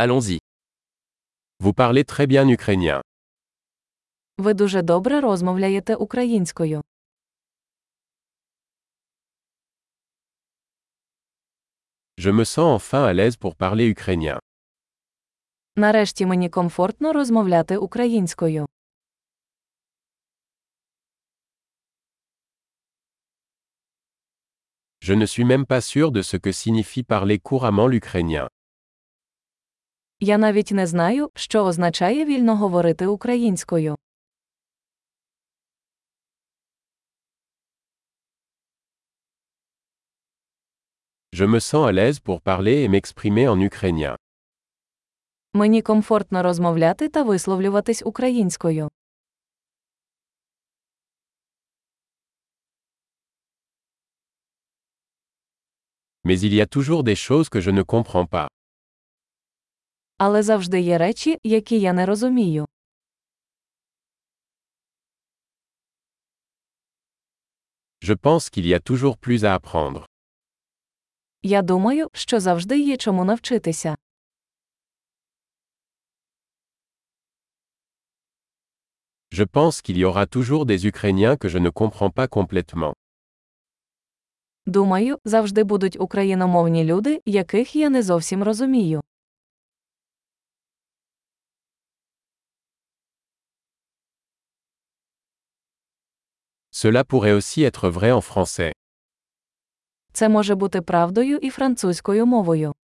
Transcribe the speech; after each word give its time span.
Allons-y. 0.00 0.38
Vous 1.58 1.72
parlez 1.72 2.04
très 2.04 2.26
bien 2.28 2.48
ukrainien. 2.48 3.00
Ви 4.38 4.54
дуже 4.54 4.82
добре 4.82 5.20
розмовляєте 5.20 5.94
українською. 5.94 6.82
Je 12.18 12.30
me 12.30 12.44
sens 12.44 12.74
enfin 12.76 13.04
à 13.04 13.12
l'aise 13.12 13.36
pour 13.36 13.54
parler 13.56 13.88
ukrainien. 13.94 14.38
Нарешті 15.76 16.26
мені 16.26 16.48
комфортно 16.48 17.12
розмовляти 17.12 17.76
українською. 17.76 18.66
Je 25.00 25.14
ne 25.14 25.26
suis 25.26 25.44
même 25.44 25.66
pas 25.66 25.80
sûr 25.80 26.12
de 26.12 26.22
ce 26.22 26.36
que 26.36 26.52
signifie 26.52 27.02
parler 27.04 27.38
couramment 27.38 27.88
l'ukrainien. 27.88 28.48
Я 30.20 30.38
навіть 30.38 30.70
не 30.72 30.86
знаю, 30.86 31.30
що 31.34 31.64
означає 31.64 32.24
вільно 32.24 32.56
говорити 32.56 33.06
українською. 33.06 33.96
Je 41.32 41.46
me 41.46 41.60
sens 41.60 41.84
à 41.86 41.92
l'aise 41.92 42.20
pour 42.20 42.40
parler 42.40 42.84
et 42.84 42.88
m'exprimer 42.88 43.48
en 43.48 43.58
ukrainien. 43.62 44.16
Мені 45.52 45.82
комфортно 45.82 46.42
розмовляти 46.42 47.08
та 47.08 47.22
висловлюватись 47.22 48.02
українською. 48.06 48.88
Mais 56.24 56.44
il 56.44 56.52
y 56.54 56.60
a 56.60 56.66
toujours 56.66 57.02
des 57.04 57.16
choses 57.16 57.48
que 57.48 57.60
je 57.60 57.70
ne 57.70 57.82
comprends 57.82 58.28
pas. 58.28 58.57
Але 60.18 60.42
завжди 60.42 60.80
є 60.80 60.98
речі, 60.98 61.38
які 61.44 61.80
я 61.80 61.92
не 61.92 62.06
розумію. 62.06 62.66
Je 68.02 68.14
pense 68.14 68.50
qu'il 68.50 68.66
y 68.66 68.74
a 68.74 68.80
toujours 68.80 69.16
plus 69.18 69.44
à 69.44 69.54
apprendre. 69.58 70.04
Я 71.42 71.62
думаю, 71.62 72.08
що 72.12 72.40
завжди 72.40 72.80
є 72.80 72.96
чому 72.96 73.24
навчитися. 73.24 73.96
Je 79.32 79.44
pense 79.44 79.82
qu'il 79.82 79.98
y 79.98 80.04
aura 80.04 80.26
toujours 80.26 80.66
des 80.66 80.86
Ukrainiens 80.86 81.36
que 81.36 81.48
je 81.48 81.58
ne 81.58 81.70
comprends 81.70 82.10
pas 82.10 82.28
complètement. 82.28 82.92
Думаю, 84.66 85.18
завжди 85.24 85.64
будуть 85.64 86.00
україномовні 86.00 86.84
люди, 86.84 87.22
яких 87.26 87.76
я 87.76 87.90
не 87.90 88.02
зовсім 88.02 88.42
розумію. 88.42 89.02
Cela 96.82 97.02
pourrait 97.02 97.32
aussi 97.32 97.64
être 97.64 97.88
vrai 97.88 98.12
en 98.12 98.20
français. 98.20 98.72
Це 100.12 100.28
може 100.28 100.54
бути 100.54 100.82
правдою 100.82 101.38
і 101.38 101.50
французькою 101.50 102.26
мовою. 102.26 102.74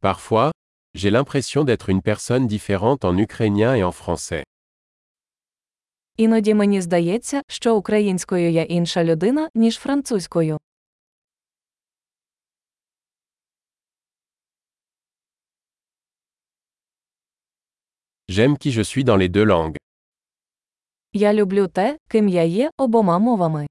Parfois, 0.00 0.50
j'ai 0.94 1.10
l'impression 1.10 1.64
d'être 1.64 1.88
une 1.88 2.02
personne 2.02 2.46
différente 2.46 3.04
en 3.04 3.16
ukrainien 3.16 3.74
et 3.76 3.84
en 3.84 3.92
français. 3.92 4.44
Іноді 6.16 6.54
мені 6.54 6.80
здається, 6.80 7.42
що 7.48 7.76
українською 7.76 8.50
я 8.50 8.62
інша 8.62 9.04
людина, 9.04 9.48
ніж 9.54 9.78
французькою. 9.78 10.58
J'aime 18.37 18.57
qui 18.57 18.71
je 18.71 18.81
suis 18.81 19.03
dans 19.03 19.17
les 19.17 19.29
deux 19.29 19.43
langues. 19.43 19.75
Я 21.13 21.33
люблю 21.33 21.67
те, 21.67 21.97
ким 22.09 22.27
я 22.27 22.43
є 22.43 22.69
обома 22.77 23.19
мовами. 23.19 23.67